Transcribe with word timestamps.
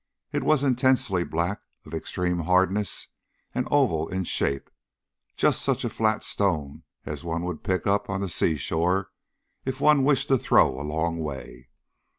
It 0.33 0.43
was 0.43 0.63
intensely 0.63 1.23
black, 1.23 1.61
of 1.85 1.93
extreme 1.93 2.39
hardness, 2.39 3.09
and 3.53 3.67
oval 3.69 4.07
in 4.07 4.23
shape 4.23 4.71
just 5.35 5.61
such 5.61 5.85
a 5.85 5.91
flat 5.91 6.23
stone 6.23 6.81
as 7.05 7.23
one 7.23 7.43
would 7.43 7.63
pick 7.63 7.85
up 7.85 8.09
on 8.09 8.19
the 8.19 8.27
seashore 8.27 9.11
if 9.63 9.79
one 9.79 10.03
wished 10.03 10.29
to 10.29 10.39
throw 10.39 10.79
a 10.79 10.81
long 10.81 11.19
way. 11.19 11.69